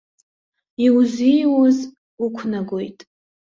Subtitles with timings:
[0.85, 1.77] Иузиуз
[2.23, 2.99] уқәнагоит.